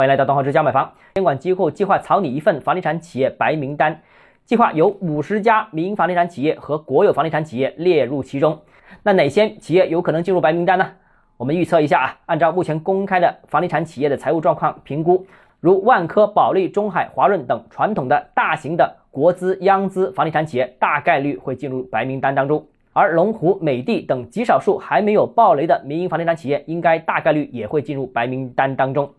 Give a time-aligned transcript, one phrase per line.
[0.00, 0.90] 欢迎来到东浩之家买房。
[1.12, 4.00] 监管机构计划草拟一份房地产企业白名单，
[4.46, 8.58] 计划有五十家民营房地产企业和国有房地产企业列入其中。
[9.02, 10.90] 那哪些企业有可能进入白名单呢？
[11.36, 15.26] 我们预测一下啊，按照目前公开的房地产企业的财务状况评估，
[15.60, 22.66] 如万科、保利、中海、华润等传统的大型的国资、央资房地产企业，大概率会进入白名单当中。
[22.94, 29.12] 而龙湖、美的等极少数还没有爆雷的民营房地产企业，应该大概率也会进入白名单当中。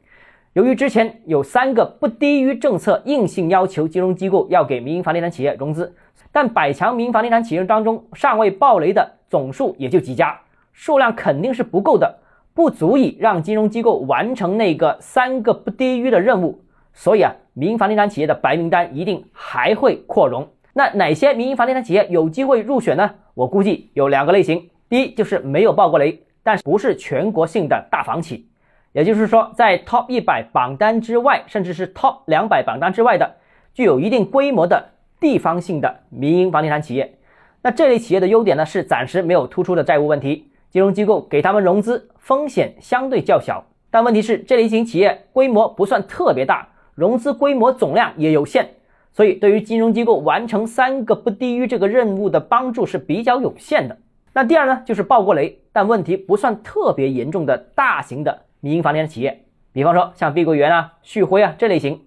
[0.54, 5.96] 由于之前有三个不低于政策硬性要求金融机构要给民营房地产企业融资，
[6.29, 10.37] 但百强民营房地产企业当中尚未爆雷的总数也就几家，
[10.73, 12.19] 数量肯定是不够的，
[12.54, 16.61] 不足以让金融机构完成那个三个不低于的任务。
[16.92, 20.45] 所以啊，民营房地产企业的白名单一定还会扩容。
[20.73, 23.09] 那哪些民营房地产企业有机会入选呢？
[23.36, 28.50] 我估计有两个类型，第一就是没有爆过雷，但不是全国性的大房企。
[28.93, 33.36] 也就是说，在 Top 一百榜单之外，甚至是 Top 两百榜单之外的，
[33.73, 34.89] 具有一定规模的
[35.20, 37.17] 地方性的民营房地产企业。
[37.61, 43.64] 那这类企业的优点呢，是暂时没有突出的债务问题，金融机构给他们融资风险相对较小。
[43.89, 48.70] 但问题是，这类型企业规模不算特别大，融资规模总量也有限，
[49.14, 53.98] 所以对于金融机构完成三个不低于这个任务的帮助是比较有限的。
[54.33, 58.42] 那第二呢，就是爆过雷，但问题不算特别严重的大型的。
[58.62, 62.02] 民营房地产企业，比方说像碧桂园啊、旭辉啊这类型，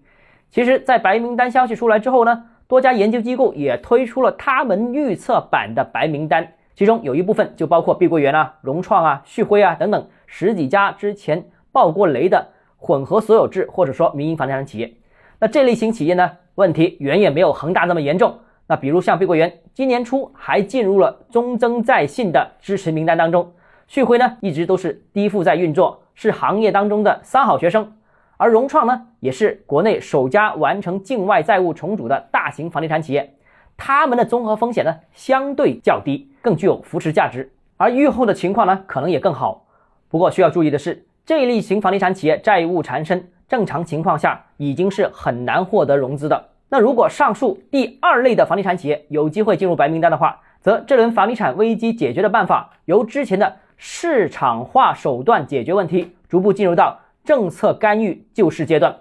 [0.50, 14.92] 其实，在白名单消息出来之后呢，多家研究机构也推出了他们预测版的白名单，其中有一部分就包括碧桂园啊、融创啊、旭辉啊等等十几家之前爆过雷的混合所有制或者说民营房地产企业。
[15.40, 18.38] 那这类型企业呢，问题远远没有恒大那么严重。
[18.66, 23.52] 那比如像碧桂园，今年初还进入了中增在信的支持名单当中，
[23.86, 26.00] 旭辉呢，一直都是低负债运作。
[26.16, 27.92] 是行业当中的三好学生，
[28.36, 33.34] 而融创呢，也是国内首家完成境外债务重组的大型房地产企业，
[33.76, 39.66] 他们的综合风险呢相对较低，更具有扶持价值，而预后的情况呢可能也更好。
[40.08, 46.50] 不过需要注意的是，这一类型房地产企业债务缠身，正常情况下已经是很难获得融资的。
[46.68, 53.56] 那如果上述第二类的房地产企业有机会进入白名单的话，则这轮房地产危机解决的办法由之前的。
[53.76, 58.96] 市场化手段解决问题，逐步进入到政策干预救市阶段。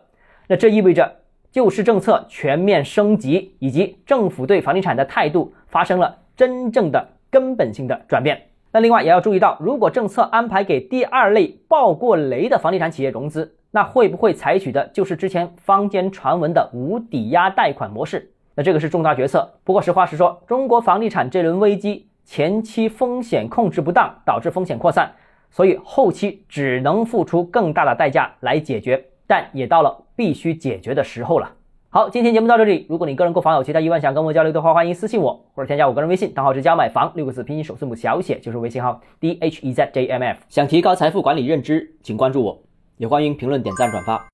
[0.47, 1.19] 那这意味着
[1.51, 8.41] 救市政策全面升级，以及政府对房地产的态度发生了真正的根本性的转变。
[8.71, 18.31] 那另外也要注意到，如果政策安排给第二类爆过雷的房地产企业融资，那会不会采取的就是之前坊间传闻的无抵押贷款模式？
[18.55, 19.53] 那这个是重大决策。
[19.63, 22.07] 不过实话实说，中国房地产这轮危机。
[22.25, 25.11] 前期风险控制不当，导致风险扩散，
[25.51, 31.51] 所以后期只能付出更大的代价来解决，但也到了必须解决的时候了。
[31.89, 32.87] 好，今天节目到这里。
[32.89, 40.39] 如果你个人购房有其他疑问想跟我交流的话，欢迎私信我或者添加我个人微信，账号是加买房六个字拼音首字母小写就是微信号 d h e z j m f。
[40.49, 42.63] 想提高财富管理认知，请关注我，
[42.97, 44.19] 也欢迎评论点赞转发。